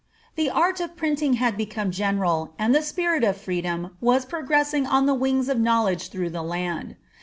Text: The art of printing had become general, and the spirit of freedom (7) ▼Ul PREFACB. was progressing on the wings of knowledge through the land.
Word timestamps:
The 0.33 0.49
art 0.49 0.79
of 0.79 0.97
printing 0.97 1.33
had 1.33 1.55
become 1.55 1.91
general, 1.91 2.55
and 2.57 2.73
the 2.73 2.81
spirit 2.81 3.23
of 3.23 3.37
freedom 3.37 3.81
(7) 3.83 3.89
▼Ul 3.89 3.91
PREFACB. 3.91 3.97
was 4.01 4.25
progressing 4.25 4.87
on 4.87 5.05
the 5.05 5.13
wings 5.13 5.47
of 5.47 5.59
knowledge 5.59 6.09
through 6.09 6.31
the 6.31 6.41
land. 6.41 6.95